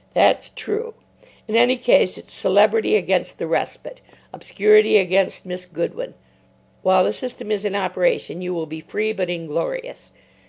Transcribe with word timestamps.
'""That's 0.14 0.48
true. 0.50 0.94
In 1.48 1.56
any 1.56 1.76
case, 1.76 2.16
it's 2.16 2.32
celebrity 2.32 2.94
against 2.94 3.40
the 3.40 3.48
respite, 3.48 4.00
obscurity 4.32 4.96
against 4.96 5.44
Miss 5.44 5.66
Goodwin. 5.66 6.14
While 6.82 7.02
the 7.02 7.12
system 7.12 7.50
is 7.50 7.64
in 7.64 7.74
operation 7.74 8.42
you 8.42 8.54
will 8.54 8.66
be 8.66 8.80
free 8.80 9.12
but 9.12 9.28
inglorious. 9.28 10.12